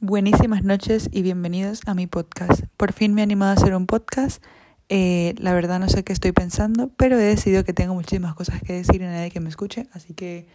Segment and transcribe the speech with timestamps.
[0.00, 2.64] Buenísimas noches y bienvenidos a mi podcast.
[2.76, 4.44] Por fin me he animado a hacer un podcast.
[4.90, 8.62] Eh, la verdad no sé qué estoy pensando, pero he decidido que tengo muchísimas cosas
[8.62, 10.46] que decir y nadie que me escuche, así que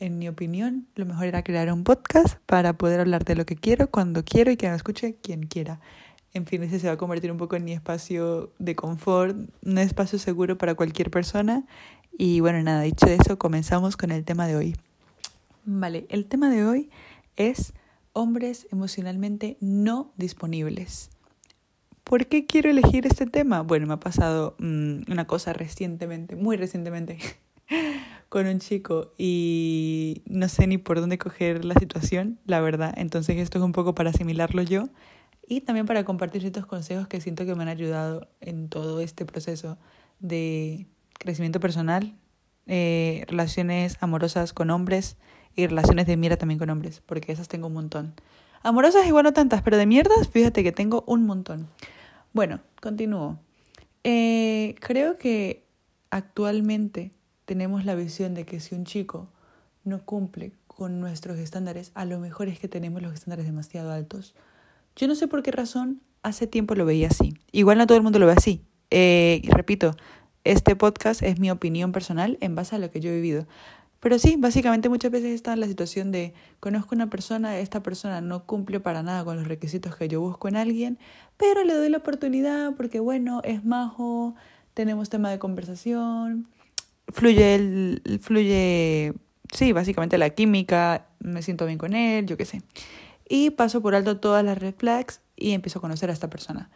[0.00, 3.54] en mi opinión lo mejor era crear un podcast para poder hablar de lo que
[3.54, 5.80] quiero, cuando quiero y que me escuche quien quiera.
[6.34, 9.78] En fin, ese se va a convertir un poco en mi espacio de confort, un
[9.78, 11.66] espacio seguro para cualquier persona.
[12.18, 14.76] Y bueno, nada, dicho eso, comenzamos con el tema de hoy.
[15.64, 16.90] Vale, el tema de hoy
[17.36, 17.74] es
[18.12, 21.10] hombres emocionalmente no disponibles.
[22.04, 23.62] ¿Por qué quiero elegir este tema?
[23.62, 27.18] Bueno, me ha pasado mm, una cosa recientemente, muy recientemente,
[28.28, 32.94] con un chico y no sé ni por dónde coger la situación, la verdad.
[32.96, 34.88] Entonces esto es un poco para asimilarlo yo
[35.46, 39.24] y también para compartir ciertos consejos que siento que me han ayudado en todo este
[39.24, 39.78] proceso
[40.18, 40.86] de
[41.18, 42.14] crecimiento personal,
[42.66, 45.16] eh, relaciones amorosas con hombres
[45.58, 48.14] y relaciones de mierda también con hombres, porque esas tengo un montón.
[48.62, 51.66] Amorosas igual no tantas, pero de mierdas, fíjate que tengo un montón.
[52.32, 53.40] Bueno, continúo.
[54.04, 55.64] Eh, creo que
[56.10, 57.10] actualmente
[57.44, 59.28] tenemos la visión de que si un chico
[59.82, 64.36] no cumple con nuestros estándares, a lo mejor es que tenemos los estándares demasiado altos.
[64.94, 67.34] Yo no sé por qué razón hace tiempo lo veía así.
[67.50, 68.62] Igual no todo el mundo lo ve así.
[68.90, 69.96] Eh, y repito,
[70.44, 73.46] este podcast es mi opinión personal en base a lo que yo he vivido.
[74.00, 78.20] Pero sí, básicamente muchas veces está en la situación de conozco una persona, esta persona
[78.20, 80.98] no cumple para nada con los requisitos que yo busco en alguien,
[81.36, 84.36] pero le doy la oportunidad porque bueno, es majo,
[84.74, 86.46] tenemos tema de conversación,
[87.08, 89.14] fluye el, fluye
[89.52, 92.62] sí, básicamente la química, me siento bien con él, yo qué sé.
[93.28, 96.70] Y paso por alto todas las red flags y empiezo a conocer a esta persona.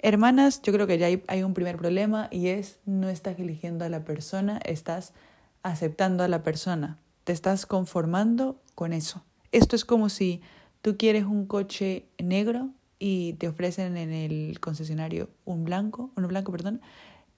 [0.00, 3.84] Hermanas, yo creo que ya hay, hay un primer problema y es no estás eligiendo
[3.84, 5.12] a la persona, estás
[5.62, 9.22] aceptando a la persona, te estás conformando con eso.
[9.52, 10.40] Esto es como si
[10.82, 16.52] tú quieres un coche negro y te ofrecen en el concesionario un blanco, uno blanco,
[16.52, 16.80] perdón,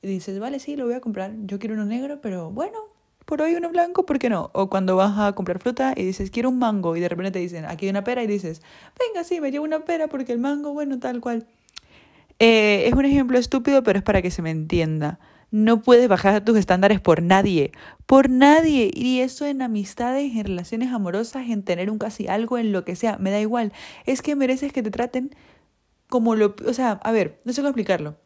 [0.02, 2.78] y dices, vale, sí, lo voy a comprar, yo quiero uno negro, pero bueno,
[3.26, 4.50] por hoy uno blanco, ¿por qué no?
[4.54, 7.38] O cuando vas a comprar fruta y dices, quiero un mango, y de repente te
[7.38, 8.62] dicen, aquí hay una pera, y dices,
[8.98, 11.46] venga, sí, me llevo una pera porque el mango, bueno, tal cual.
[12.38, 15.20] Eh, es un ejemplo estúpido, pero es para que se me entienda.
[15.50, 17.72] No puedes bajar tus estándares por nadie,
[18.06, 18.90] por nadie.
[18.94, 22.94] Y eso en amistades, en relaciones amorosas, en tener un casi algo, en lo que
[22.94, 23.72] sea, me da igual.
[24.06, 25.34] Es que mereces que te traten
[26.08, 26.54] como lo...
[26.66, 28.16] O sea, a ver, no sé cómo explicarlo,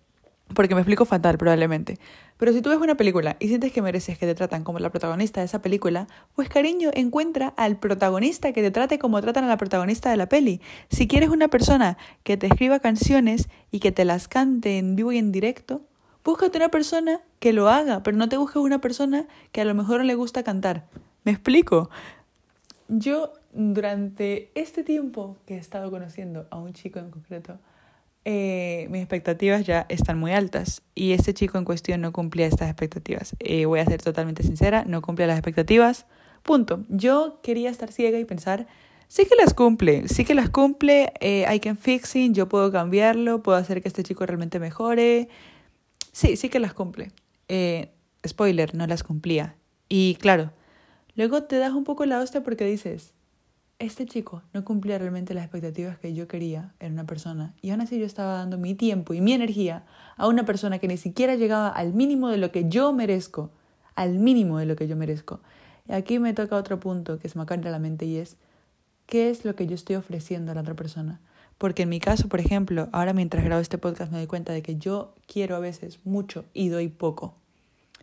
[0.55, 1.99] porque me explico fatal probablemente.
[2.37, 4.91] Pero si tú ves una película y sientes que mereces que te tratan como la
[4.91, 9.49] protagonista de esa película, pues cariño, encuentra al protagonista que te trate como tratan a
[9.49, 10.61] la protagonista de la peli.
[10.91, 15.13] Si quieres una persona que te escriba canciones y que te las cante en vivo
[15.13, 15.83] y en directo,
[16.25, 19.75] Búscate una persona que lo haga, pero no te busques una persona que a lo
[19.75, 20.87] mejor no le gusta cantar.
[21.23, 21.91] ¿Me explico?
[22.89, 27.59] Yo durante este tiempo que he estado conociendo a un chico en concreto,
[28.25, 32.71] eh, mis expectativas ya están muy altas y este chico en cuestión no cumplía estas
[32.71, 33.37] expectativas.
[33.41, 36.07] Eh, voy a ser totalmente sincera, no cumplía las expectativas.
[36.43, 36.85] Punto.
[36.89, 38.67] Yo quería estar ciega y pensar,
[39.09, 42.73] sí que las cumple, sí que las cumple, eh, I can fix it, yo puedo
[42.73, 45.29] cambiarlo, puedo hacer que este chico realmente mejore,
[46.15, 47.11] Sí, sí que las cumple.
[47.49, 47.91] Eh,
[48.25, 49.57] spoiler, no las cumplía.
[49.89, 50.53] Y claro,
[51.17, 53.15] luego te das un poco la hostia porque dices,
[53.81, 57.53] este chico no cumplía realmente las expectativas que yo quería en una persona.
[57.63, 59.87] Y aún así yo estaba dando mi tiempo y mi energía
[60.17, 63.51] a una persona que ni siquiera llegaba al mínimo de lo que yo merezco.
[63.97, 65.41] Al mínimo de lo que yo merezco.
[65.89, 68.37] Y aquí me toca otro punto que se me acaba de la mente y es,
[69.07, 71.21] ¿qué es lo que yo estoy ofreciendo a la otra persona?
[71.65, 74.61] Porque en mi caso, por ejemplo, ahora mientras grabo este podcast me doy cuenta de
[74.61, 77.37] que yo quiero a veces mucho y doy poco.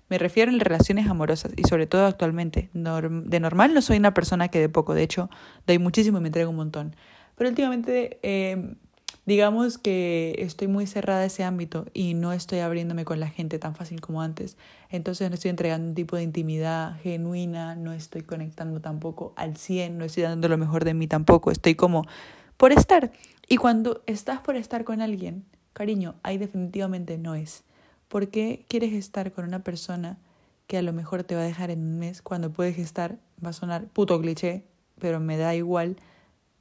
[0.10, 2.72] Me refiero en relaciones amorosas y sobre todo actualmente.
[2.74, 5.30] de normal no soy una persona que dé poco, de hecho
[5.68, 6.96] doy muchísimo y me entrego un montón.
[7.36, 8.78] Pero últimamente em,
[9.28, 13.60] digamos que estoy muy cerrada a ese ámbito y no estoy abriéndome con la gente
[13.60, 14.58] tan fácil como antes.
[14.90, 20.00] Entonces no estoy entregando un tipo de intimidad genuina, no estoy conectando tampoco al 100,
[20.00, 21.52] no estoy dando lo mejor de mí tampoco.
[21.52, 22.08] Estoy como
[22.62, 23.12] por estar.
[23.52, 25.44] Y cuando estás por estar con alguien,
[25.74, 27.66] cariño, ahí definitivamente no es.
[28.08, 30.18] ¿Por qué quieres estar con una persona
[30.68, 33.50] que a lo mejor te va a dejar en un mes cuando puedes estar, va
[33.50, 34.64] a sonar puto cliché,
[35.00, 35.98] pero me da igual,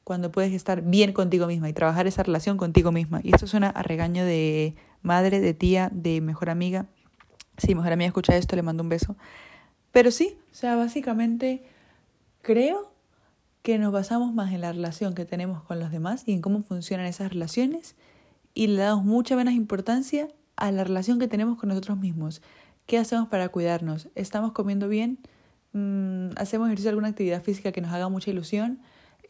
[0.02, 3.20] cuando puedes estar bien contigo misma y trabajar esa relación contigo misma?
[3.22, 6.86] Y esto suena a regaño de madre, de tía, de mejor amiga.
[7.56, 9.14] Si mejor amiga escucha esto, le mando un beso.
[9.92, 11.62] Pero sí, o sea, básicamente
[12.42, 12.89] creo
[13.62, 16.62] que nos basamos más en la relación que tenemos con los demás y en cómo
[16.62, 17.96] funcionan esas relaciones
[18.54, 22.42] y le damos mucha menos importancia a la relación que tenemos con nosotros mismos.
[22.86, 24.08] ¿Qué hacemos para cuidarnos?
[24.14, 25.18] ¿Estamos comiendo bien?
[25.72, 28.80] mm, hacemos ejercicio alguna actividad física que nos haga mucha ilusión,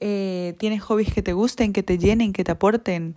[0.00, 3.17] eh, tienes hobbies que te gusten, que te llenen, que te aporten.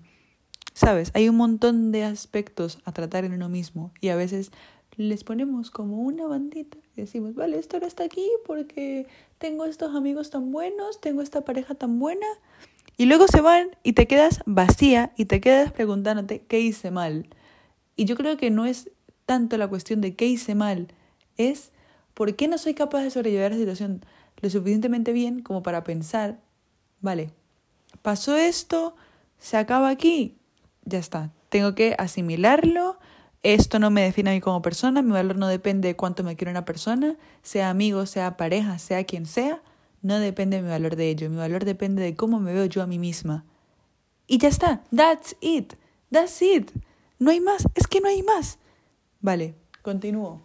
[0.73, 4.51] Sabes, hay un montón de aspectos a tratar en uno mismo y a veces
[4.97, 9.07] les ponemos como una bandita decimos, vale, esto ahora está aquí porque
[9.37, 12.27] tengo estos amigos tan buenos, tengo esta pareja tan buena.
[12.97, 17.27] Y luego se van y te quedas vacía y te quedas preguntándote qué hice mal.
[17.95, 18.91] Y yo creo que no es
[19.25, 20.87] tanto la cuestión de qué hice mal,
[21.37, 21.71] es
[22.13, 24.05] por qué no soy capaz de sobrellevar la situación
[24.41, 26.39] lo suficientemente bien como para pensar,
[26.99, 27.31] vale,
[28.01, 28.95] pasó esto,
[29.39, 30.35] se acaba aquí,
[30.83, 32.99] ya está, tengo que asimilarlo
[33.43, 36.35] esto no me define a mí como persona, mi valor no depende de cuánto me
[36.35, 39.61] quiere una persona, sea amigo, sea pareja, sea quien sea,
[40.01, 42.81] no depende de mi valor de ello, mi valor depende de cómo me veo yo
[42.81, 43.45] a mí misma.
[44.27, 45.73] Y ya está, that's it,
[46.09, 46.71] that's it.
[47.19, 48.59] No hay más, es que no hay más.
[49.19, 50.41] Vale, continúo.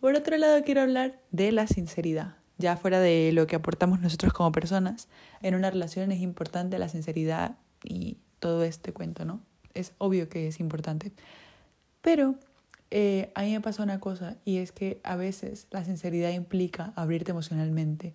[0.00, 2.36] Por otro lado, quiero hablar de la sinceridad.
[2.58, 5.08] Ya fuera de lo que aportamos nosotros como personas,
[5.42, 9.40] en una relación es importante la sinceridad y todo este cuento, ¿no?
[9.74, 11.12] Es obvio que es importante.
[12.02, 12.34] Pero
[12.90, 16.92] eh, a mí me pasa una cosa y es que a veces la sinceridad implica
[16.96, 18.14] abrirte emocionalmente.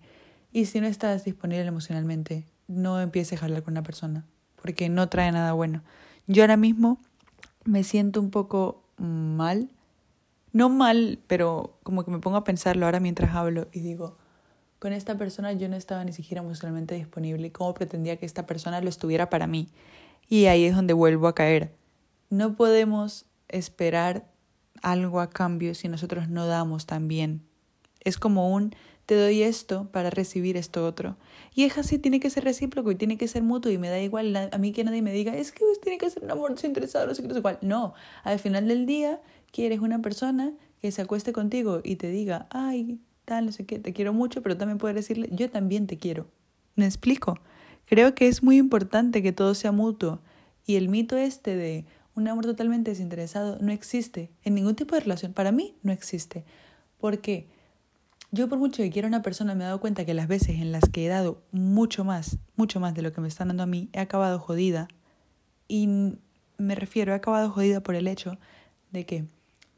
[0.52, 4.24] Y si no estás disponible emocionalmente, no empieces a hablar con una persona,
[4.60, 5.82] porque no trae nada bueno.
[6.26, 6.98] Yo ahora mismo
[7.64, 9.70] me siento un poco mal,
[10.52, 14.16] no mal, pero como que me pongo a pensarlo ahora mientras hablo y digo,
[14.78, 18.80] con esta persona yo no estaba ni siquiera emocionalmente disponible, ¿cómo pretendía que esta persona
[18.80, 19.68] lo estuviera para mí?
[20.28, 21.72] Y ahí es donde vuelvo a caer.
[22.30, 24.30] No podemos esperar
[24.82, 27.42] algo a cambio si nosotros no damos también.
[28.00, 28.74] Es como un
[29.06, 31.16] te doy esto para recibir esto otro.
[31.54, 34.00] Y es así, tiene que ser recíproco y tiene que ser mutuo y me da
[34.00, 37.06] igual a mí que nadie me diga, es que tiene que ser un amor desinteresado,
[37.06, 37.58] no sé qué, no sé cuál.
[37.62, 37.94] No,
[38.24, 39.20] al final del día
[39.52, 43.78] quieres una persona que se acueste contigo y te diga, ay, tal, no sé qué,
[43.78, 46.26] te quiero mucho, pero también puede decirle, yo también te quiero.
[46.74, 47.38] ¿Me explico?
[47.86, 50.20] Creo que es muy importante que todo sea mutuo.
[50.66, 51.84] Y el mito este de
[52.16, 55.32] un amor totalmente desinteresado no existe en ningún tipo de relación.
[55.32, 56.44] Para mí no existe.
[56.98, 57.46] Porque
[58.32, 60.72] yo por mucho que quiera una persona me he dado cuenta que las veces en
[60.72, 63.66] las que he dado mucho más, mucho más de lo que me están dando a
[63.66, 64.88] mí, he acabado jodida.
[65.68, 65.88] Y
[66.56, 68.38] me refiero, he acabado jodida por el hecho
[68.90, 69.24] de que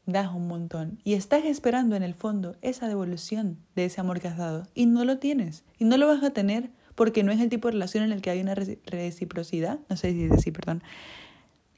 [0.05, 4.27] das un montón y estás esperando en el fondo esa devolución de ese amor que
[4.27, 7.39] has dado y no lo tienes y no lo vas a tener porque no es
[7.39, 10.51] el tipo de relación en el que hay una reciprocidad, no sé si es así,
[10.51, 10.81] perdón,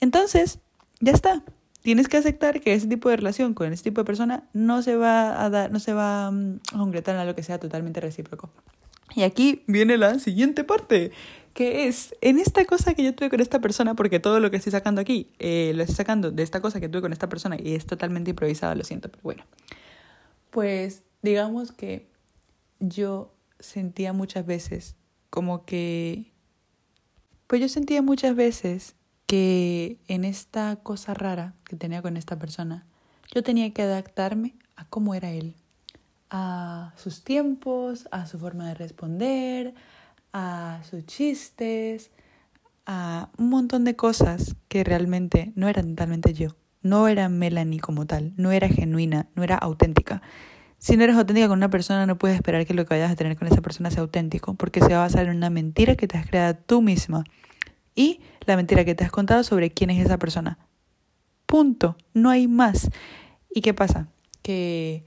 [0.02, 0.60] entonces,
[1.00, 1.44] ya está.
[1.82, 4.96] Tienes que aceptar que ese tipo de relación con ese tipo de persona no se
[4.96, 8.52] va a dar, no se va mm, a concretar en algo que sea totalmente recíproco.
[9.16, 11.12] Y aquí viene la siguiente parte,
[11.54, 14.58] que es en esta cosa que yo tuve con esta persona, porque todo lo que
[14.58, 17.58] estoy sacando aquí eh, lo estoy sacando de esta cosa que tuve con esta persona
[17.60, 19.44] y es totalmente improvisado, lo siento, pero bueno.
[20.50, 22.08] Pues digamos que
[22.80, 24.96] yo sentía muchas veces
[25.30, 26.32] como que...
[27.48, 28.96] Pues yo sentía muchas veces
[29.32, 32.86] que en esta cosa rara que tenía con esta persona,
[33.34, 35.56] yo tenía que adaptarme a cómo era él,
[36.30, 39.74] a sus tiempos, a su forma de responder,
[40.34, 42.12] a sus chistes,
[42.86, 46.58] a un montón de cosas que realmente no eran totalmente yo.
[46.82, 50.22] No era Melanie como tal, no era genuina, no era auténtica.
[50.78, 53.16] Si no eres auténtica con una persona, no puedes esperar que lo que vayas a
[53.16, 56.10] tener con esa persona sea auténtico, porque se va a basar en una mentira que
[56.10, 57.24] te has creado tú misma
[57.96, 60.58] y la mentira que te has contado sobre quién es esa persona.
[61.46, 61.96] Punto.
[62.14, 62.90] No hay más.
[63.54, 64.08] ¿Y qué pasa?
[64.42, 65.04] Que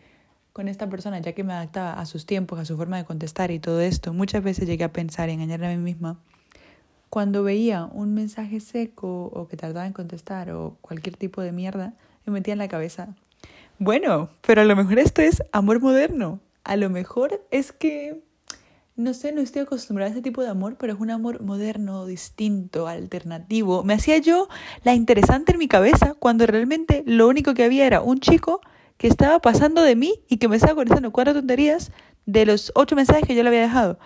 [0.52, 3.50] con esta persona, ya que me adaptaba a sus tiempos, a su forma de contestar
[3.50, 6.20] y todo esto, muchas veces llegué a pensar y engañarme a mí misma.
[7.10, 11.94] Cuando veía un mensaje seco o que tardaba en contestar o cualquier tipo de mierda,
[12.24, 13.14] me metía en la cabeza.
[13.78, 16.40] Bueno, pero a lo mejor esto es amor moderno.
[16.62, 18.22] A lo mejor es que
[18.96, 22.06] no sé, no estoy acostumbrada a este tipo de amor, pero es un amor moderno,
[22.06, 23.82] distinto, alternativo.
[23.82, 24.48] Me hacía yo
[24.84, 28.60] la interesante en mi cabeza cuando realmente lo único que había era un chico
[28.96, 31.90] que estaba pasando de mí y que me estaba contestando cuatro tonterías
[32.26, 33.98] de los ocho mensajes que yo le había dejado.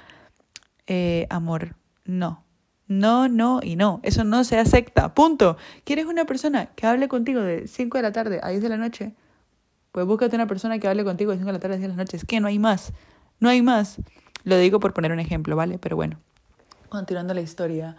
[0.86, 2.44] Eh, amor, no.
[2.86, 4.00] No, no y no.
[4.02, 5.14] Eso no se acepta.
[5.14, 5.58] Punto.
[5.84, 8.78] ¿Quieres una persona que hable contigo de 5 de la tarde a 10 de la
[8.78, 9.14] noche?
[9.92, 11.96] Pues búscate una persona que hable contigo de 5 de la tarde a 10 de
[11.96, 12.16] la noche.
[12.16, 12.94] Es que no hay más.
[13.40, 13.98] No hay más.
[14.44, 15.78] Lo digo por poner un ejemplo, ¿vale?
[15.78, 16.18] Pero bueno,
[16.88, 17.96] continuando la historia,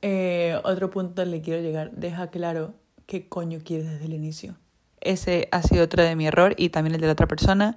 [0.00, 2.74] eh, otro punto al que quiero llegar, deja claro
[3.06, 4.56] qué coño quieres desde el inicio.
[5.00, 7.76] Ese ha sido otro de mi error y también el de la otra persona.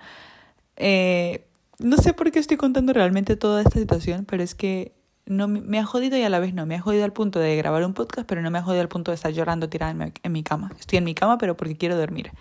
[0.77, 1.47] Eh,
[1.79, 4.93] no sé por qué estoy contando realmente toda esta situación, pero es que
[5.25, 6.65] no me ha jodido y a la vez no.
[6.65, 8.87] Me ha jodido al punto de grabar un podcast, pero no me ha jodido al
[8.87, 10.71] punto de estar llorando tirada en mi, cama.
[10.79, 12.31] Estoy en mi cama, pero porque quiero dormir.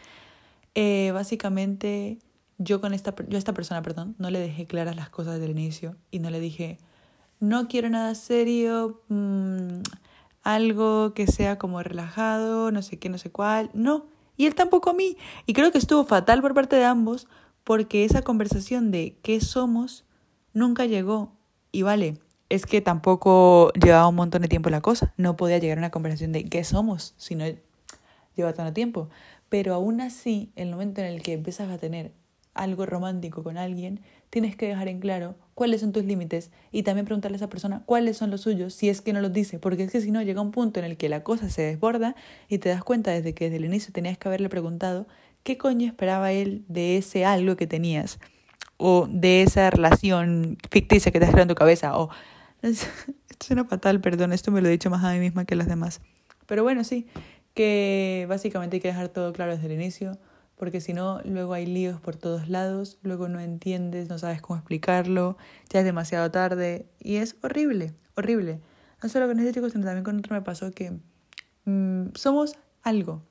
[0.74, 2.18] Eh, básicamente
[2.58, 5.50] yo con esta, yo a esta persona, perdón, no le dejé claras las cosas del
[5.50, 6.78] inicio y no le dije,
[7.40, 9.80] no quiero nada serio, mmm,
[10.42, 14.06] algo que sea como relajado, no sé qué, no sé cuál, no.
[14.36, 15.16] Y él tampoco a mí.
[15.46, 17.26] Y creo que estuvo fatal por parte de ambos
[17.64, 20.04] porque esa conversación de qué somos
[20.52, 21.32] nunca llegó.
[21.72, 22.18] Y vale,
[22.48, 25.14] es que tampoco llevaba un montón de tiempo la cosa.
[25.16, 27.44] No podía llegar a una conversación de qué somos si no
[28.36, 29.08] lleva tanto tiempo.
[29.48, 32.12] Pero aún así, el momento en el que empiezas a tener
[32.54, 37.04] algo romántico con alguien, tienes que dejar en claro cuáles son tus límites y también
[37.04, 39.84] preguntarle a esa persona cuáles son los suyos si es que no los dice, porque
[39.84, 42.14] es que si no llega un punto en el que la cosa se desborda
[42.48, 45.06] y te das cuenta desde que desde el inicio tenías que haberle preguntado
[45.42, 48.18] qué coño esperaba él de ese algo que tenías
[48.76, 52.10] o de esa relación ficticia que te has creado en tu cabeza o
[52.62, 52.86] esto
[53.40, 55.68] suena fatal, perdón, esto me lo he dicho más a mí misma que a las
[55.68, 56.00] demás.
[56.46, 57.06] Pero bueno, sí,
[57.52, 60.18] que básicamente hay que dejar todo claro desde el inicio
[60.56, 64.58] porque si no, luego hay líos por todos lados, luego no entiendes, no sabes cómo
[64.58, 65.36] explicarlo,
[65.68, 68.60] ya es demasiado tarde y es horrible, horrible.
[69.02, 70.98] No solo con este chico, sino también con otro me pasó que
[71.64, 73.22] mm, somos algo.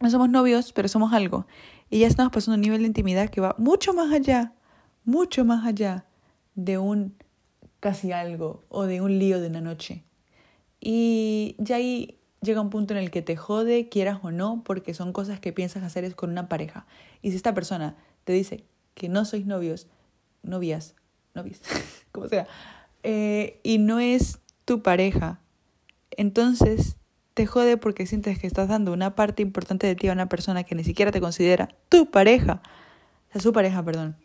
[0.00, 1.46] No somos novios, pero somos algo.
[1.90, 4.54] Y ya estamos pasando un nivel de intimidad que va mucho más allá,
[5.04, 6.06] mucho más allá
[6.54, 7.14] de un
[7.80, 10.04] casi algo o de un lío de una noche.
[10.80, 14.94] Y ya ahí llega un punto en el que te jode, quieras o no, porque
[14.94, 16.86] son cosas que piensas hacer es con una pareja.
[17.22, 19.88] Y si esta persona te dice que no sois novios,
[20.42, 20.94] novias,
[21.34, 21.60] novias,
[22.12, 22.46] como sea,
[23.02, 25.40] eh, y no es tu pareja,
[26.10, 26.96] entonces
[27.34, 30.62] te jode porque sientes que estás dando una parte importante de ti a una persona
[30.62, 32.62] que ni siquiera te considera tu pareja.
[33.34, 34.16] O su pareja, perdón.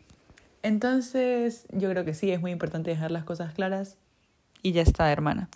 [0.62, 3.96] Entonces, yo creo que sí, es muy importante dejar las cosas claras
[4.62, 5.48] y ya está, hermana.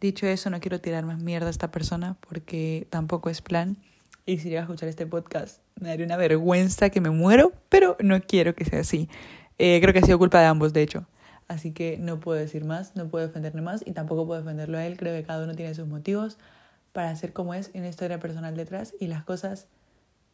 [0.00, 3.76] Dicho eso, no quiero tirar más mierda a esta persona porque tampoco es plan.
[4.24, 7.96] Y si llega a escuchar este podcast, me daría una vergüenza que me muero, pero
[8.00, 9.08] no quiero que sea así.
[9.58, 11.06] Eh, creo que ha sido culpa de ambos, de hecho.
[11.48, 14.86] Así que no puedo decir más, no puedo defenderle más y tampoco puedo defenderlo a
[14.86, 14.96] él.
[14.96, 16.38] Creo que cada uno tiene sus motivos
[16.92, 19.66] para ser como es en una historia personal detrás y las cosas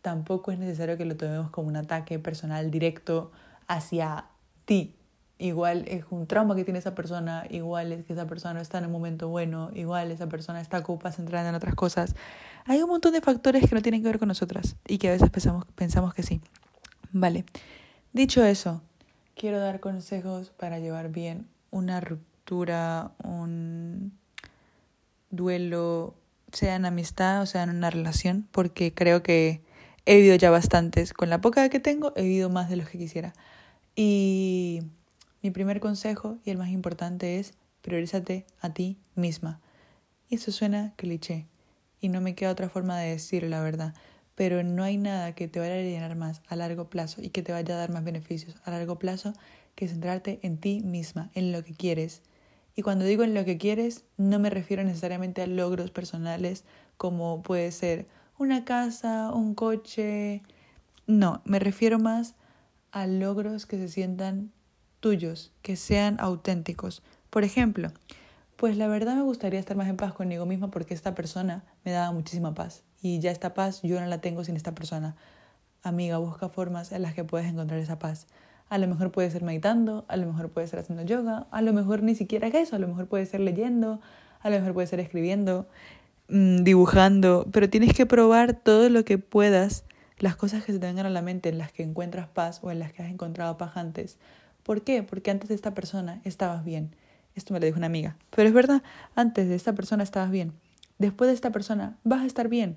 [0.02, 3.32] tampoco es necesario que lo tomemos como un ataque personal directo
[3.66, 4.26] hacia
[4.64, 4.95] ti
[5.38, 8.78] igual es un trauma que tiene esa persona, igual es que esa persona no está
[8.78, 12.14] en un momento bueno, igual esa persona está ocupada centrada en otras cosas.
[12.64, 15.12] Hay un montón de factores que no tienen que ver con nosotras y que a
[15.12, 16.40] veces pensamos, pensamos que sí.
[17.12, 17.44] Vale,
[18.12, 18.82] dicho eso,
[19.34, 24.12] quiero dar consejos para llevar bien una ruptura, un
[25.30, 26.14] duelo,
[26.52, 29.60] sea en amistad o sea en una relación, porque creo que
[30.06, 31.12] he vivido ya bastantes.
[31.12, 33.34] Con la poca que tengo, he vivido más de los que quisiera.
[33.94, 34.82] Y
[35.42, 39.60] mi primer consejo y el más importante es priorízate a ti misma.
[40.30, 41.46] Eso suena cliché
[42.00, 43.94] y no me queda otra forma de decir la verdad,
[44.34, 47.42] pero no hay nada que te vaya a llenar más a largo plazo y que
[47.42, 49.32] te vaya a dar más beneficios a largo plazo
[49.74, 52.22] que centrarte en ti misma, en lo que quieres.
[52.74, 56.64] Y cuando digo en lo que quieres, no me refiero necesariamente a logros personales
[56.96, 58.06] como puede ser
[58.38, 60.42] una casa, un coche.
[61.06, 62.34] No, me refiero más
[62.90, 64.52] a logros que se sientan
[65.00, 67.02] tuyos, que sean auténticos.
[67.30, 67.92] Por ejemplo,
[68.56, 71.92] pues la verdad me gustaría estar más en paz conmigo misma porque esta persona me
[71.92, 75.16] daba muchísima paz y ya esta paz yo no la tengo sin esta persona.
[75.82, 78.26] Amiga, busca formas en las que puedes encontrar esa paz.
[78.68, 81.72] A lo mejor puede ser meditando, a lo mejor puede ser haciendo yoga, a lo
[81.72, 84.00] mejor ni siquiera es eso, a lo mejor puede ser leyendo,
[84.40, 85.68] a lo mejor puede ser escribiendo,
[86.28, 89.84] mm, dibujando, pero tienes que probar todo lo que puedas,
[90.18, 92.70] las cosas que se te vengan a la mente en las que encuentras paz o
[92.70, 94.18] en las que has encontrado paz antes,
[94.66, 95.04] ¿Por qué?
[95.04, 96.90] Porque antes de esta persona estabas bien.
[97.36, 98.16] Esto me lo dijo una amiga.
[98.34, 98.82] Pero es verdad,
[99.14, 100.54] antes de esta persona estabas bien.
[100.98, 102.76] Después de esta persona vas a estar bien.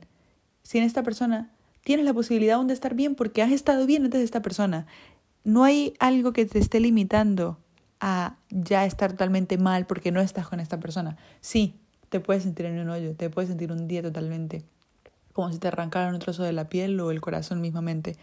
[0.61, 1.49] Sin esta persona
[1.83, 4.85] tienes la posibilidad aún de estar bien porque has estado bien antes de esta persona.
[5.43, 7.57] No hay algo que te esté limitando
[7.99, 11.17] a ya estar totalmente mal porque no estás con esta persona.
[11.41, 11.73] Sí,
[12.09, 14.63] te puedes sentir en un hoyo, te puedes sentir un día totalmente
[15.33, 18.15] como si te arrancaran un trozo de la piel o el corazón mismamente.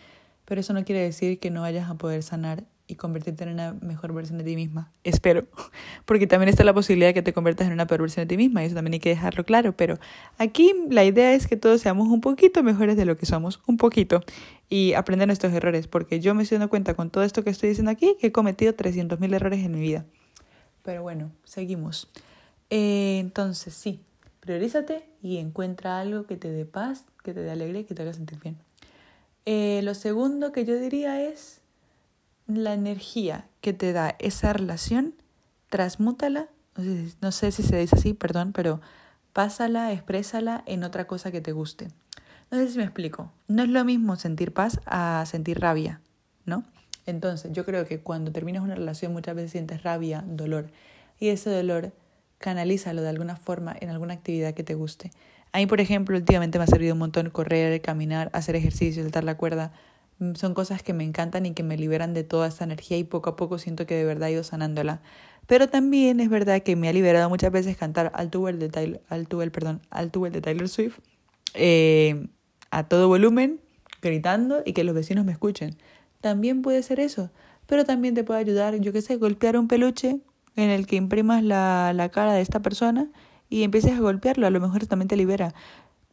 [0.44, 3.72] Pero eso no quiere decir que no vayas a poder sanar y convertirte en una
[3.74, 4.92] mejor versión de ti misma.
[5.02, 5.46] Espero.
[6.04, 8.36] Porque también está la posibilidad de que te conviertas en una peor versión de ti
[8.36, 9.76] misma y eso también hay que dejarlo claro.
[9.76, 9.98] Pero
[10.38, 13.60] aquí la idea es que todos seamos un poquito mejores de lo que somos.
[13.66, 14.20] Un poquito.
[14.68, 15.88] Y aprender nuestros errores.
[15.88, 18.32] Porque yo me estoy dando cuenta con todo esto que estoy diciendo aquí que he
[18.32, 20.04] cometido 300.000 errores en mi vida.
[20.82, 22.08] Pero bueno, seguimos.
[22.70, 24.00] Eh, entonces, sí.
[24.40, 28.12] Priorízate y encuentra algo que te dé paz, que te dé alegría que te haga
[28.12, 28.56] sentir bien.
[29.44, 31.60] Eh, lo segundo que yo diría es
[32.46, 35.14] la energía que te da esa relación,
[35.68, 36.48] transmútala,
[37.20, 38.80] no sé, si se dice así, perdón, pero
[39.32, 41.88] pásala, exprésala en otra cosa que te guste.
[42.50, 43.32] No sé si me explico.
[43.48, 46.00] No es lo mismo sentir paz a sentir rabia,
[46.44, 46.64] ¿no?
[47.06, 50.70] Entonces, yo creo que cuando terminas una relación muchas veces sientes rabia, dolor,
[51.18, 51.92] y ese dolor
[52.38, 55.10] canalízalo de alguna forma en alguna actividad que te guste.
[55.52, 59.24] A mí, por ejemplo, últimamente me ha servido un montón correr, caminar, hacer ejercicio, saltar
[59.24, 59.72] la cuerda.
[60.18, 63.04] Mm, son cosas que me encantan y que me liberan de toda esta energía y
[63.04, 65.02] poco a poco siento que de verdad he ido sanándola.
[65.46, 69.26] Pero también es verdad que me ha liberado muchas veces cantar al de Tyler, al
[69.26, 70.98] perdón, al de Taylor Swift
[71.54, 72.28] eh,
[72.70, 73.60] a todo volumen,
[74.02, 75.76] gritando y que los vecinos me escuchen.
[76.20, 77.30] También puede ser eso,
[77.66, 80.20] pero también te puede ayudar, yo qué sé, golpear un peluche
[80.56, 83.08] en el que imprimas la, la cara de esta persona
[83.48, 85.54] y empieces a golpearlo, a lo mejor también te libera.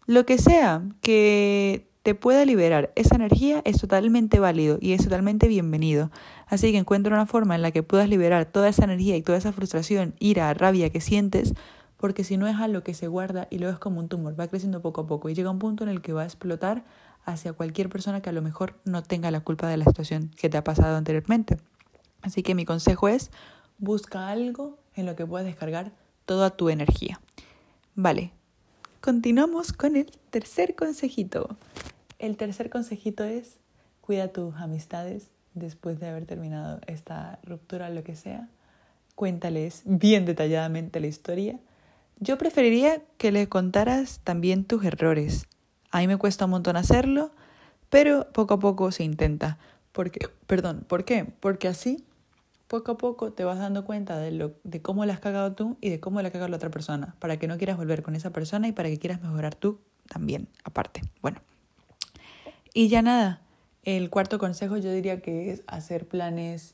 [0.05, 5.48] Lo que sea que te pueda liberar esa energía es totalmente válido y es totalmente
[5.48, 6.12] bienvenido.
[6.48, 9.38] Así que encuentra una forma en la que puedas liberar toda esa energía y toda
[9.38, 11.53] esa frustración, ira, rabia que sientes,
[11.95, 14.50] porque si no es algo que se guarda y luego es como un tumor, va
[14.50, 16.83] creciendo poco a poco y llega un punto en el que va a explotar
[17.24, 20.50] hacia cualquier persona que a lo mejor no tenga la culpa de la situación que
[20.50, 21.57] te ha pasado anteriormente.
[22.22, 23.31] Así que mi consejo es
[23.77, 25.93] busca algo en lo que puedas descargar
[26.25, 27.22] toda tu energía.
[27.95, 28.33] Vale,
[29.03, 31.57] continuamos con el tercer consejito.
[32.19, 33.60] El tercer consejito es
[34.00, 38.48] cuida tus amistades después de haber terminado esta ruptura, lo que sea.
[39.15, 41.60] Cuéntales bien detalladamente la historia.
[42.22, 45.48] Yo preferiría que le contaras también tus errores.
[45.91, 47.31] A mí me cuesta un montón hacerlo,
[47.89, 49.57] pero poco a poco se intenta.
[49.91, 51.25] Porque, perdón, ¿por qué?
[51.41, 52.05] Porque así,
[52.74, 55.77] poco a poco te vas dando cuenta de, lo, de cómo la has cagado tú
[55.80, 58.15] y de cómo la ha cagado la otra persona, para que no quieras volver con
[58.15, 61.03] esa persona y para que quieras mejorar tú también, aparte.
[61.22, 61.39] Bueno,
[62.74, 63.42] y ya nada,
[63.84, 66.74] el cuarto consejo yo diría que es hacer planes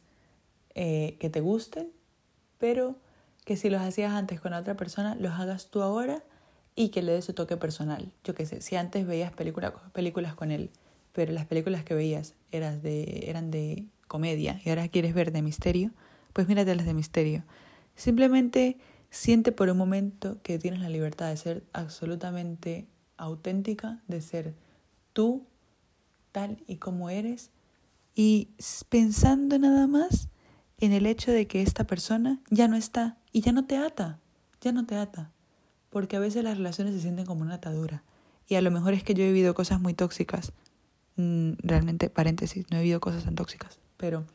[0.73, 1.91] eh, que te gusten,
[2.59, 2.95] pero
[3.43, 6.23] que si los hacías antes con otra persona, los hagas tú ahora
[6.75, 8.13] y que le des su toque personal.
[8.23, 10.69] Yo qué sé, si antes veías película, películas con él,
[11.11, 15.41] pero las películas que veías eran de, eran de comedia y ahora quieres ver de
[15.41, 15.91] misterio,
[16.33, 17.45] pues mírate las de misterio.
[17.95, 18.77] Simplemente
[19.09, 24.55] siente por un momento que tienes la libertad de ser absolutamente auténtica, de ser
[25.13, 25.45] tú
[26.31, 27.51] tal y como eres
[28.15, 28.49] y
[28.89, 30.29] pensando nada más
[30.79, 34.19] en el hecho de que esta persona ya no está y ya no te ata,
[34.61, 35.31] ya no te ata,
[35.89, 38.03] porque a veces las relaciones se sienten como una atadura
[38.47, 40.53] y a lo mejor es que yo he vivido cosas muy tóxicas,
[41.63, 44.25] realmente paréntesis, no he vivido cosas tan tóxicas, pero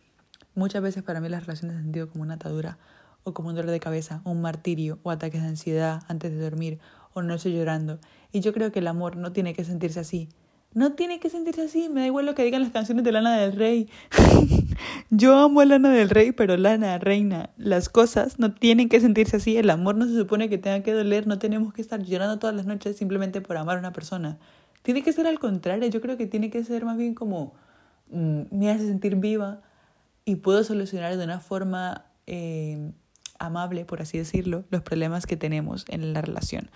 [0.55, 2.79] muchas veces para mí las relaciones han sentido como una atadura
[3.25, 6.79] o como un dolor de cabeza, un martirio o ataques de ansiedad antes de dormir
[7.15, 7.99] o no estoy llorando
[8.33, 10.29] y yo creo que el amor no tiene que sentirse así,
[10.75, 13.37] no tiene que sentirse así, me da igual lo que digan las canciones de Lana
[13.39, 13.89] del Rey.
[15.11, 19.37] Yo amo a Lana del Rey, pero Lana, reina, las cosas no tienen que sentirse
[19.37, 19.57] así.
[19.57, 22.57] El amor no se supone que tenga que doler, no tenemos que estar llorando todas
[22.57, 24.39] las noches simplemente por amar a una persona.
[24.85, 27.55] Tiene que ser al contrario, yo creo que tiene que ser más bien como
[28.11, 29.63] mm, me hace sentir viva
[30.27, 32.93] y puedo solucionar de una forma eh,
[33.39, 36.71] amable, por así decirlo, los problemas que tenemos en la relación.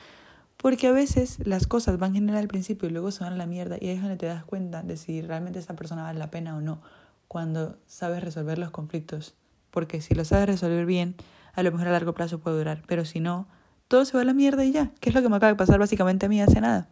[0.56, 3.44] Porque a veces las cosas van generar al principio y luego se van a la
[3.44, 6.30] mierda y ahí es donde te das cuenta de si realmente esa persona vale la
[6.30, 6.80] pena o no
[7.28, 9.34] cuando sabes resolver los conflictos.
[9.70, 11.14] Porque si lo sabes resolver bien,
[11.52, 12.82] a lo mejor a largo plazo puede durar.
[12.86, 13.46] Pero si no,
[13.86, 14.92] todo se va a la mierda y ya.
[14.98, 16.88] Que es lo que me acaba de pasar básicamente a mí hace nada.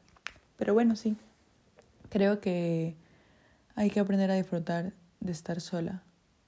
[0.57, 1.17] Pero bueno, sí.
[2.09, 2.97] Creo que
[3.75, 6.03] hay que aprender a disfrutar de estar sola.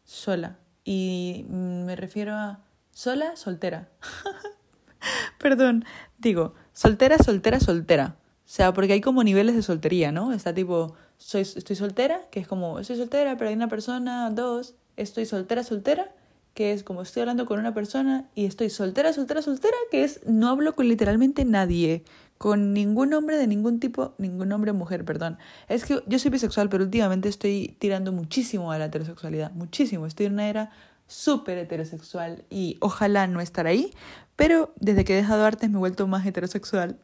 [0.04, 0.58] Sola.
[0.84, 3.88] Y me refiero a sola, soltera.
[5.38, 5.84] Perdón,
[6.18, 8.16] digo, soltera, soltera, soltera.
[8.48, 10.32] O sea, porque hay como niveles de soltería, ¿no?
[10.32, 14.74] Está tipo, soy, estoy soltera, que es como, estoy soltera, pero hay una persona, dos,
[14.96, 16.10] estoy soltera, soltera,
[16.54, 20.26] que es como estoy hablando con una persona, y estoy soltera, soltera, soltera, que es
[20.26, 22.04] no hablo con literalmente nadie,
[22.38, 25.38] con ningún hombre de ningún tipo, ningún hombre o mujer, perdón.
[25.68, 30.06] Es que yo soy bisexual, pero últimamente estoy tirando muchísimo a la heterosexualidad, muchísimo.
[30.06, 30.70] Estoy en una era
[31.08, 33.92] súper heterosexual y ojalá no estar ahí,
[34.36, 36.98] pero desde que he dejado artes me he vuelto más heterosexual.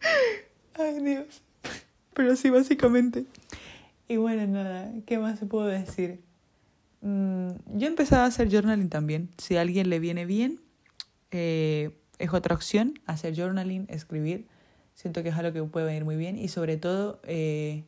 [0.74, 1.42] Ay Dios.
[2.14, 3.26] Pero sí, básicamente.
[4.08, 6.20] Y bueno, nada, ¿qué más puedo decir?
[7.00, 9.30] Mm, yo he empezado a hacer journaling también.
[9.38, 10.60] Si a alguien le viene bien,
[11.30, 14.46] eh, es otra opción, hacer journaling, escribir.
[14.94, 17.84] Siento que es algo que puede venir muy bien y sobre todo eh,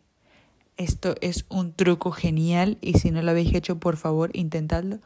[0.77, 4.99] esto es un truco genial y si no lo habéis hecho, por favor, intentadlo.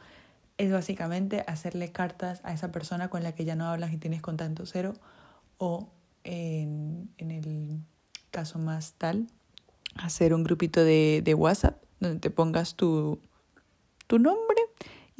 [0.57, 4.23] Es básicamente hacerle cartas a esa persona con la que ya no hablas y tienes
[4.23, 4.95] contacto cero
[5.59, 5.89] o
[6.25, 7.81] en, en el
[8.31, 9.27] caso más tal,
[9.97, 13.21] hacer un grupito de, de WhatsApp donde te pongas tu,
[14.07, 14.60] tu nombre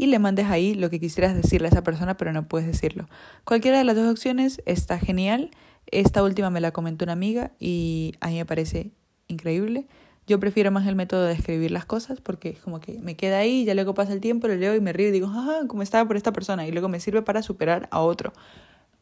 [0.01, 3.07] y le mandes ahí lo que quisieras decirle a esa persona, pero no puedes decirlo.
[3.45, 5.51] Cualquiera de las dos opciones está genial.
[5.89, 8.93] Esta última me la comentó una amiga y a mí me parece
[9.29, 9.87] increíble.
[10.27, 13.41] Yo prefiero más el método de escribir las cosas porque es como que me queda
[13.41, 15.83] ahí, ya luego pasa el tiempo, lo leo y me río y digo, ajá, como
[15.83, 16.67] estaba por esta persona.
[16.67, 18.33] Y luego me sirve para superar a otro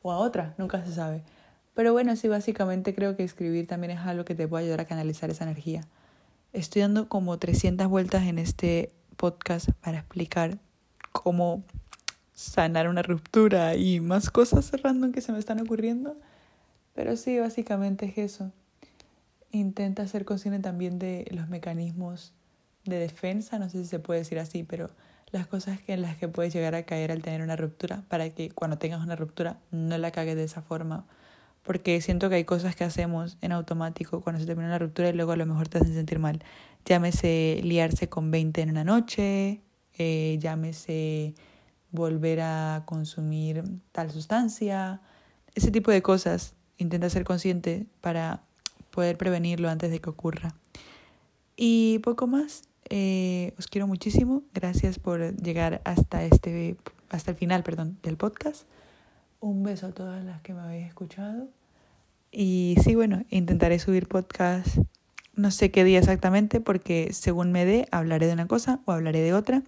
[0.03, 1.23] o a otra, nunca se sabe.
[1.75, 4.85] Pero bueno, sí, básicamente creo que escribir también es algo que te puede ayudar a
[4.85, 5.83] canalizar esa energía.
[6.53, 10.59] Estoy dando como 300 vueltas en este podcast para explicar
[11.13, 11.63] cómo
[12.35, 16.17] sanar una ruptura y más cosas random que se me están ocurriendo.
[16.95, 18.53] Pero sí, básicamente es eso
[19.51, 22.33] intenta ser consciente también de los mecanismos
[22.85, 24.91] de defensa, no sé si se puede decir así, pero
[25.31, 28.51] las cosas en las que puedes llegar a caer al tener una ruptura, para que
[28.51, 31.07] cuando tengas una ruptura no la cagues de esa forma.
[31.63, 35.13] Porque siento que hay cosas que hacemos en automático cuando se termina una ruptura y
[35.13, 36.43] luego a lo mejor te hacen sentir mal.
[36.87, 39.61] Llámese liarse con 20 en una noche,
[39.99, 41.35] eh, llámese
[41.91, 45.01] volver a consumir tal sustancia,
[45.55, 46.55] ese tipo de cosas.
[46.77, 48.43] Intenta ser consciente para
[48.91, 50.55] poder prevenirlo antes de que ocurra.
[51.57, 52.63] Y poco más.
[52.91, 54.43] Eh, os quiero muchísimo.
[54.55, 56.77] Gracias por llegar hasta este,
[57.11, 58.67] hasta el final, perdón, del podcast.
[59.41, 61.49] Un beso a todas las que me habéis escuchado.
[62.31, 64.79] Y sí, bueno, intentaré subir podcast.
[65.35, 69.21] No sé qué día exactamente, porque según me dé, hablaré de una cosa o hablaré
[69.21, 69.63] de otra.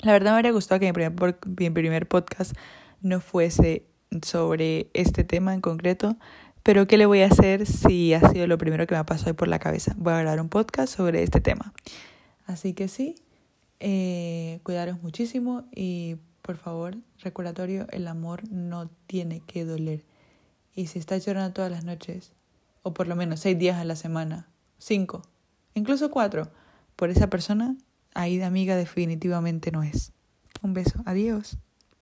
[0.00, 2.52] La verdad me habría gustado que mi primer, mi primer podcast
[3.00, 3.86] no fuese
[4.22, 6.16] sobre este tema en concreto,
[6.62, 9.34] pero ¿qué le voy a hacer si ha sido lo primero que me ha pasado
[9.34, 9.94] por la cabeza?
[9.96, 11.72] Voy a grabar un podcast sobre este tema.
[12.46, 13.14] Así que sí,
[13.80, 20.04] eh, cuidaros muchísimo y por favor, recordatorio, el amor no tiene que doler.
[20.74, 22.32] Y si estás llorando todas las noches,
[22.82, 25.22] o por lo menos seis días a la semana, cinco,
[25.74, 26.48] incluso cuatro,
[26.94, 27.76] por esa persona,
[28.16, 30.12] ahí de amiga definitivamente no es.
[30.62, 31.58] Un beso, adiós.